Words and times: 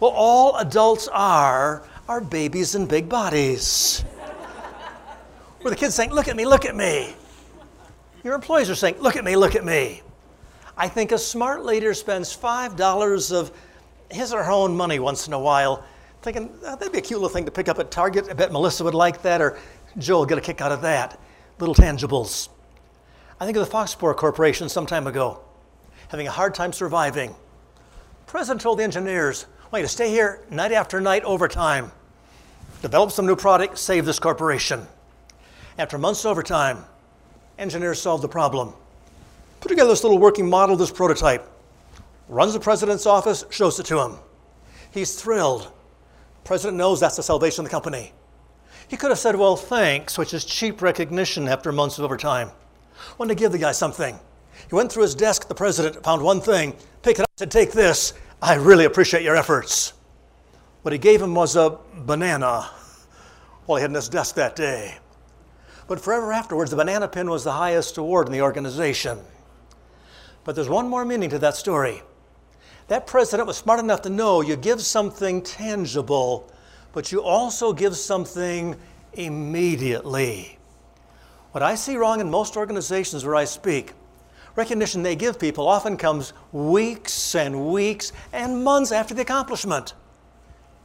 Well, 0.00 0.12
all 0.14 0.56
adults 0.56 1.08
are 1.08 1.82
are 2.08 2.20
babies 2.20 2.74
in 2.74 2.86
big 2.86 3.08
bodies. 3.08 4.02
Where 5.60 5.70
the 5.70 5.76
kids 5.76 5.94
saying, 5.94 6.12
Look 6.12 6.28
at 6.28 6.36
me, 6.36 6.46
look 6.46 6.64
at 6.64 6.76
me. 6.76 7.14
Your 8.22 8.34
employees 8.34 8.70
are 8.70 8.74
saying, 8.74 8.96
Look 9.00 9.16
at 9.16 9.24
me, 9.24 9.36
look 9.36 9.54
at 9.54 9.64
me. 9.64 10.02
I 10.76 10.88
think 10.88 11.12
a 11.12 11.18
smart 11.18 11.64
leader 11.64 11.94
spends 11.94 12.36
$5 12.36 13.32
of 13.32 13.50
his 14.10 14.32
or 14.32 14.44
her 14.44 14.52
own 14.52 14.76
money 14.76 14.98
once 14.98 15.26
in 15.26 15.32
a 15.32 15.38
while, 15.38 15.82
thinking 16.20 16.50
oh, 16.64 16.76
that'd 16.76 16.92
be 16.92 16.98
a 16.98 17.02
cute 17.02 17.18
little 17.18 17.32
thing 17.32 17.46
to 17.46 17.50
pick 17.50 17.68
up 17.68 17.78
at 17.78 17.90
Target. 17.90 18.28
I 18.30 18.34
bet 18.34 18.52
Melissa 18.52 18.84
would 18.84 18.94
like 18.94 19.22
that, 19.22 19.40
or 19.40 19.58
Joe 19.98 20.18
will 20.18 20.26
get 20.26 20.38
a 20.38 20.42
kick 20.42 20.60
out 20.60 20.72
of 20.72 20.82
that. 20.82 21.18
Little 21.58 21.74
tangibles. 21.74 22.50
I 23.40 23.46
think 23.46 23.56
of 23.56 23.66
the 23.66 23.72
Foxboro 23.72 24.14
Corporation 24.14 24.68
some 24.68 24.86
time 24.86 25.06
ago, 25.06 25.40
having 26.08 26.26
a 26.26 26.30
hard 26.30 26.54
time 26.54 26.72
surviving. 26.72 27.34
President 28.26 28.60
told 28.60 28.78
the 28.78 28.84
engineers, 28.84 29.46
I 29.60 29.68
want 29.70 29.82
you 29.82 29.86
to 29.86 29.88
stay 29.88 30.10
here 30.10 30.44
night 30.50 30.72
after 30.72 31.00
night 31.00 31.22
overtime, 31.22 31.92
develop 32.82 33.12
some 33.12 33.24
new 33.24 33.36
product, 33.36 33.78
save 33.78 34.04
this 34.04 34.18
corporation. 34.18 34.86
After 35.78 35.96
months 35.96 36.24
of 36.24 36.32
overtime, 36.32 36.84
engineers 37.56 38.00
solved 38.02 38.24
the 38.24 38.28
problem. 38.28 38.74
Put 39.60 39.68
together 39.68 39.90
this 39.90 40.02
little 40.02 40.18
working 40.18 40.50
model, 40.50 40.76
this 40.76 40.90
prototype. 40.90 41.48
Runs 42.28 42.52
the 42.52 42.60
president's 42.60 43.06
office, 43.06 43.44
shows 43.50 43.78
it 43.78 43.86
to 43.86 44.00
him. 44.00 44.16
He's 44.90 45.20
thrilled. 45.20 45.70
President 46.42 46.76
knows 46.76 46.98
that's 46.98 47.16
the 47.16 47.22
salvation 47.22 47.64
of 47.64 47.70
the 47.70 47.74
company. 47.74 48.12
He 48.88 48.96
could 48.96 49.10
have 49.10 49.18
said, 49.18 49.36
Well, 49.36 49.56
thanks, 49.56 50.18
which 50.18 50.34
is 50.34 50.44
cheap 50.44 50.82
recognition 50.82 51.46
after 51.48 51.70
months 51.70 51.98
of 51.98 52.04
overtime. 52.04 52.50
Wanted 53.18 53.34
to 53.34 53.40
give 53.40 53.52
the 53.52 53.58
guy 53.58 53.72
something. 53.72 54.18
He 54.68 54.74
went 54.74 54.90
through 54.92 55.04
his 55.04 55.14
desk, 55.14 55.48
the 55.48 55.54
president 55.54 56.02
found 56.02 56.22
one 56.22 56.40
thing, 56.40 56.76
picked 57.02 57.20
it 57.20 57.22
up, 57.22 57.30
said, 57.36 57.50
Take 57.50 57.72
this. 57.72 58.14
I 58.42 58.54
really 58.54 58.84
appreciate 58.84 59.22
your 59.22 59.36
efforts. 59.36 59.92
What 60.82 60.92
he 60.92 60.98
gave 60.98 61.22
him 61.22 61.34
was 61.34 61.56
a 61.56 61.78
banana 62.04 62.70
while 63.66 63.76
he 63.76 63.82
had 63.82 63.90
in 63.90 63.94
his 63.94 64.08
desk 64.08 64.34
that 64.36 64.56
day. 64.56 64.98
But 65.88 66.00
forever 66.00 66.32
afterwards, 66.32 66.70
the 66.70 66.76
banana 66.76 67.08
pin 67.08 67.30
was 67.30 67.44
the 67.44 67.52
highest 67.52 67.96
award 67.98 68.26
in 68.26 68.32
the 68.32 68.42
organization. 68.42 69.18
But 70.44 70.54
there's 70.54 70.68
one 70.68 70.88
more 70.88 71.04
meaning 71.04 71.30
to 71.30 71.38
that 71.40 71.56
story. 71.56 72.02
That 72.88 73.06
president 73.06 73.48
was 73.48 73.56
smart 73.56 73.80
enough 73.80 74.02
to 74.02 74.10
know 74.10 74.40
you 74.40 74.56
give 74.56 74.80
something 74.80 75.42
tangible, 75.42 76.50
but 76.92 77.10
you 77.10 77.22
also 77.22 77.72
give 77.72 77.96
something 77.96 78.76
immediately. 79.14 80.58
What 81.52 81.62
I 81.62 81.74
see 81.74 81.96
wrong 81.96 82.20
in 82.20 82.30
most 82.30 82.56
organizations 82.56 83.24
where 83.24 83.34
I 83.34 83.44
speak, 83.44 83.92
recognition 84.56 85.02
they 85.02 85.14
give 85.14 85.38
people 85.38 85.68
often 85.68 85.96
comes 85.96 86.32
weeks 86.52 87.34
and 87.34 87.70
weeks 87.72 88.12
and 88.32 88.64
months 88.64 88.90
after 88.90 89.14
the 89.14 89.22
accomplishment. 89.22 89.94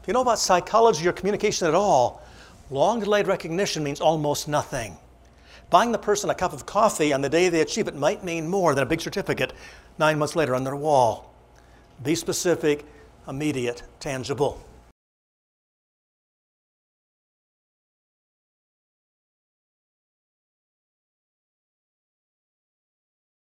If 0.02 0.08
you 0.08 0.14
know 0.14 0.22
about 0.22 0.40
psychology 0.40 1.08
or 1.08 1.14
communication 1.14 1.68
at 1.68 1.74
all, 1.74 2.22
long 2.70 3.00
delayed 3.00 3.28
recognition 3.28 3.84
means 3.84 4.02
almost 4.02 4.48
nothing. 4.48 4.98
Buying 5.70 5.92
the 5.92 5.98
person 5.98 6.30
a 6.30 6.36
cup 6.36 6.52
of 6.52 6.66
coffee 6.66 7.14
on 7.14 7.22
the 7.22 7.30
day 7.30 7.48
they 7.48 7.62
achieve 7.62 7.88
it 7.88 7.96
might 7.96 8.24
mean 8.24 8.48
more 8.48 8.76
than 8.76 8.84
a 8.84 8.88
big 8.88 9.00
certificate 9.00 9.54
nine 9.98 10.20
months 10.20 10.36
later 10.36 10.54
on 10.54 10.64
their 10.64 10.76
wall. 10.76 11.34
Be 12.04 12.16
specific, 12.16 12.86
immediate, 13.28 13.84
tangible. 14.00 14.62